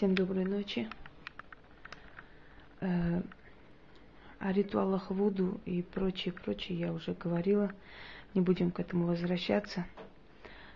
[0.00, 0.88] Всем доброй ночи.
[2.80, 3.20] Э,
[4.38, 7.70] о ритуалах Вуду и прочее, прочее я уже говорила.
[8.32, 9.84] Не будем к этому возвращаться.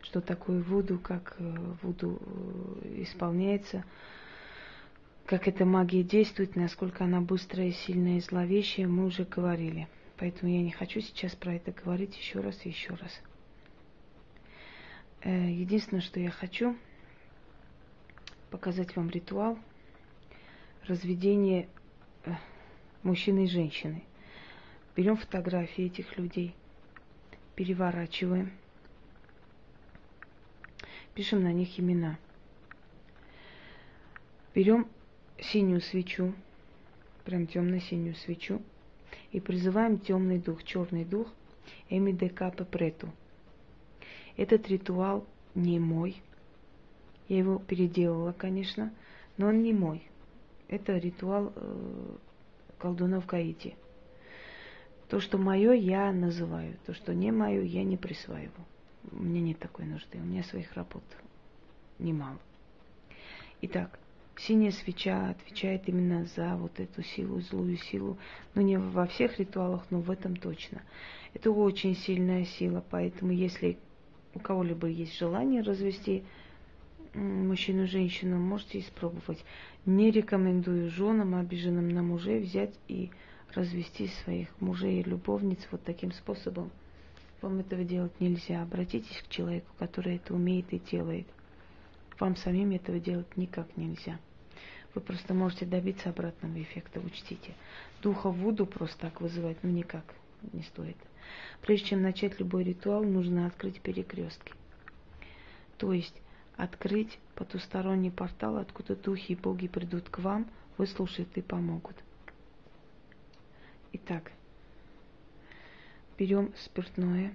[0.00, 3.84] Что такое Вуду, как э, Вуду э, исполняется,
[5.26, 9.86] как эта магия действует, насколько она быстрая, сильная и зловещая, мы уже говорили.
[10.16, 13.20] Поэтому я не хочу сейчас про это говорить еще раз и еще раз.
[15.22, 16.74] Единственное, что я хочу,
[18.50, 19.58] показать вам ритуал
[20.86, 21.68] разведения
[22.24, 22.32] э,
[23.02, 24.02] мужчины и женщины.
[24.96, 26.54] Берем фотографии этих людей,
[27.54, 28.52] переворачиваем,
[31.14, 32.18] пишем на них имена.
[34.54, 34.88] Берем
[35.38, 36.34] синюю свечу,
[37.24, 38.60] прям темно-синюю свечу,
[39.30, 41.28] и призываем темный дух, черный дух,
[41.88, 43.10] Эми де Капе Прету.
[44.36, 46.20] Этот ритуал не мой,
[47.30, 48.92] я его переделала, конечно,
[49.36, 50.02] но он не мой.
[50.66, 52.16] Это ритуал э,
[52.76, 53.76] колдунов Гаити.
[55.08, 56.76] То, что мое, я называю.
[56.86, 58.66] То, что не мое, я не присваиваю.
[59.12, 60.18] У меня нет такой нужды.
[60.18, 61.04] У меня своих работ
[62.00, 62.38] немало.
[63.62, 64.00] Итак,
[64.36, 68.18] синяя свеча отвечает именно за вот эту силу, злую силу.
[68.56, 70.82] Ну, не во всех ритуалах, но в этом точно.
[71.32, 73.78] Это очень сильная сила, поэтому если
[74.34, 76.24] у кого-либо есть желание развести
[77.14, 79.44] мужчину, женщину, можете испробовать.
[79.86, 83.10] Не рекомендую женам, обиженным на мужей, взять и
[83.54, 86.70] развести своих мужей и любовниц вот таким способом.
[87.42, 88.62] Вам этого делать нельзя.
[88.62, 91.26] Обратитесь к человеку, который это умеет и делает.
[92.18, 94.18] Вам самим этого делать никак нельзя.
[94.94, 97.54] Вы просто можете добиться обратного эффекта, учтите.
[98.02, 100.04] Духа Вуду просто так вызывать, ну никак
[100.52, 100.96] не стоит.
[101.62, 104.52] Прежде чем начать любой ритуал, нужно открыть перекрестки.
[105.78, 106.14] То есть
[106.62, 111.96] открыть потусторонний портал, откуда духи и боги придут к вам, выслушают и помогут.
[113.92, 114.32] Итак,
[116.18, 117.34] берем спиртное,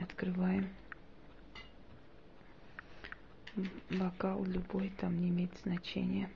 [0.00, 0.70] открываем.
[3.90, 6.30] Бокал любой там не имеет значения.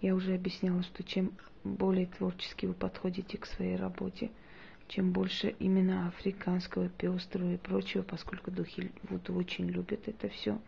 [0.00, 1.32] Я уже объясняла, что чем
[1.62, 4.32] более творчески вы подходите к своей работе–
[4.88, 10.58] чем больше именно африканского, пестрого и прочего, поскольку духи вот очень любят это все,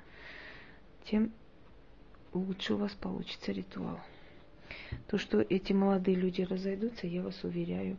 [1.04, 1.32] тем
[2.32, 4.00] лучше у вас получится ритуал.
[5.09, 7.97] То, что эти молодые люди разойдутся, я вас уверяю,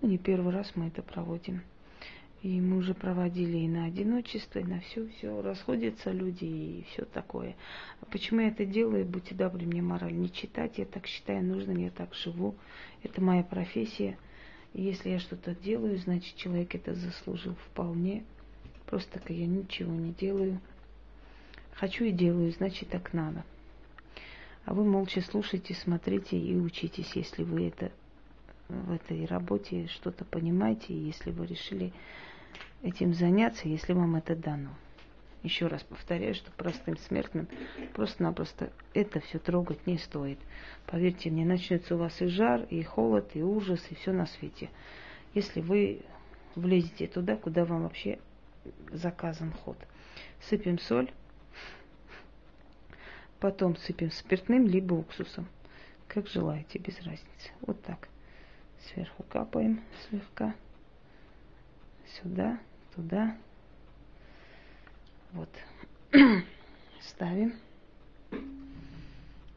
[0.00, 1.62] ну, не первый раз мы это проводим.
[2.42, 5.40] И мы уже проводили и на одиночество, и на все, все.
[5.40, 7.56] Расходятся люди и все такое.
[8.02, 9.06] А почему я это делаю?
[9.06, 10.76] Будьте добры, мне мораль не читать.
[10.76, 12.54] Я так считаю нужным, я так живу.
[13.02, 14.18] Это моя профессия.
[14.74, 18.24] Если я что-то делаю, значит человек это заслужил вполне.
[18.86, 20.60] Просто так я ничего не делаю.
[21.74, 23.44] Хочу и делаю, значит так надо.
[24.64, 27.92] А вы молча слушайте, смотрите и учитесь, если вы это
[28.68, 31.92] в этой работе что-то понимаете, если вы решили
[32.82, 34.70] этим заняться, если вам это дано.
[35.44, 37.48] Еще раз повторяю, что простым смертным
[37.92, 40.38] просто-напросто это все трогать не стоит.
[40.86, 44.70] Поверьте мне, начнется у вас и жар, и холод, и ужас, и все на свете.
[45.34, 46.00] Если вы
[46.54, 48.18] влезете туда, куда вам вообще
[48.90, 49.76] заказан ход.
[50.48, 51.12] Сыпем соль,
[53.38, 55.46] потом сыпем спиртным, либо уксусом.
[56.08, 57.50] Как желаете, без разницы.
[57.60, 58.08] Вот так.
[58.80, 60.54] Сверху капаем слегка.
[62.06, 62.58] Сюда,
[62.94, 63.36] туда.
[65.34, 65.48] Вот.
[67.00, 67.54] Ставим.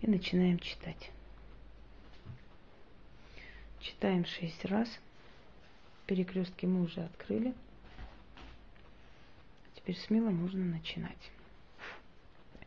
[0.02, 1.12] И начинаем читать.
[3.80, 4.90] Читаем шесть раз.
[6.08, 7.54] Перекрестки мы уже открыли.
[9.76, 11.32] Теперь смело можно начинать.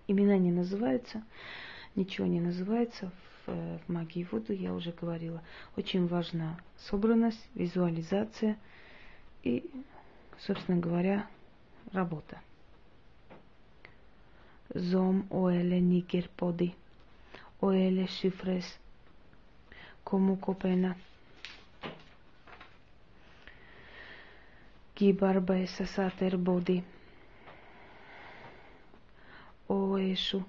[0.06, 1.24] Имена не называются,
[1.96, 3.10] ничего не называется.
[3.46, 5.42] В, в магии воду я уже говорила.
[5.76, 8.56] Очень важна собранность, визуализация
[9.42, 9.68] и,
[10.38, 11.26] собственно говоря,
[11.92, 12.40] работа.
[14.78, 16.72] Zom oele niger podi,
[17.60, 18.78] oele shifres,
[20.04, 20.96] como copena.
[24.94, 26.84] Gibarba esa sater bodi.
[29.66, 30.46] O Exu,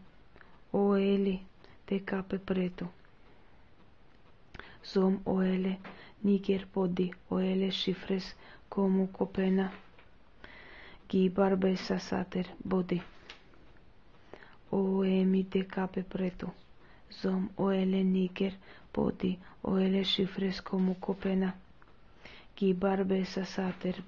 [0.72, 1.42] o ele,
[1.88, 2.92] te cape preto.
[4.86, 5.80] Zom o ele,
[6.22, 8.36] niger podi, o ele shifres,
[8.70, 9.74] como copena.
[11.10, 13.02] Gibarba esa sater bodi
[14.74, 16.54] OEMI de cape preto.
[17.22, 18.58] Zom o oele niger
[18.96, 19.12] o
[19.62, 21.56] oele și frescomu copena.
[22.54, 24.04] Ki barbe sa sater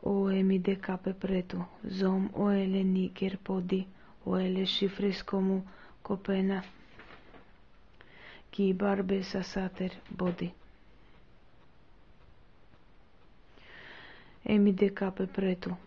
[0.00, 1.68] O OEMI de cape preto.
[1.88, 3.60] Zom oele niger o
[4.24, 5.64] oele și frescomu
[6.02, 6.64] copena.
[8.50, 10.52] Ki barbe sa sater body.
[14.42, 15.78] Emi de cape preto.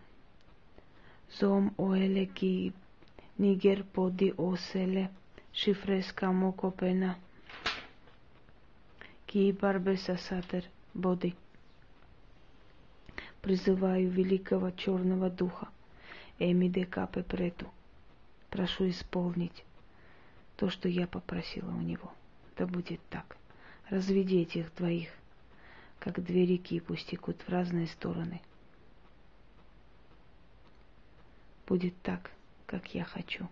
[1.38, 2.72] Zom o ele ki
[3.38, 5.08] niger podi osele,
[5.52, 7.16] shifres como copena,
[9.26, 10.64] ki барбе сатер
[10.94, 11.34] боди.
[13.42, 15.68] Призываю великого черного духа
[16.38, 17.66] Эми Декапе Прету.
[18.50, 19.64] Прошу исполнить
[20.56, 22.12] то, что я попросила у него.
[22.56, 23.36] Да будет так.
[23.88, 25.10] Разведи этих двоих,
[25.98, 28.40] как две реки пусть текут в разные стороны.
[31.66, 32.30] Будет так,
[32.66, 33.48] как я хочу,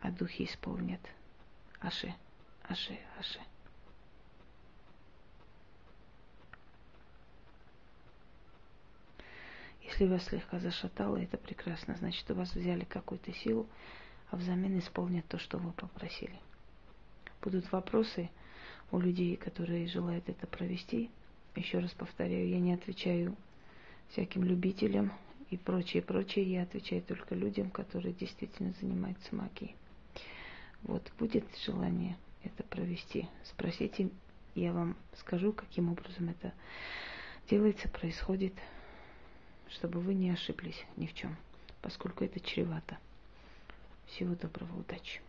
[0.00, 1.00] а духи исполнят.
[1.80, 2.14] Аше,
[2.64, 3.40] аше, аше.
[9.82, 11.94] Если вас слегка зашатало, это прекрасно.
[11.96, 13.68] Значит, у вас взяли какую-то силу,
[14.30, 16.40] а взамен исполнят то, что вы попросили.
[17.40, 18.30] Будут вопросы
[18.90, 21.10] у людей, которые желают это провести.
[21.54, 23.36] Еще раз повторяю, я не отвечаю
[24.08, 25.12] всяким любителям
[25.54, 26.50] и прочее, прочее.
[26.50, 29.74] Я отвечаю только людям, которые действительно занимаются магией.
[30.82, 34.10] Вот, будет желание это провести, спросите,
[34.54, 36.52] я вам скажу, каким образом это
[37.48, 38.52] делается, происходит
[39.74, 41.36] чтобы вы не ошиблись ни в чем,
[41.82, 42.98] поскольку это чревато.
[44.06, 45.20] Всего доброго, удачи.